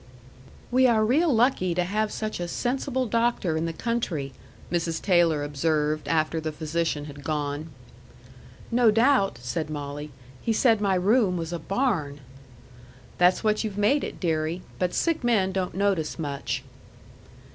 [0.71, 4.33] "We are real lucky to have such a sensible doctor in the country,"
[4.71, 4.99] Mrs.
[4.99, 7.69] Taylor observed, after the physician had gone.
[8.71, 10.09] "No doubt," said Molly.
[10.41, 12.21] "He said my room was a barn."
[13.19, 14.63] "That's what you've made it, deary.
[14.79, 16.63] But sick men don't notice much."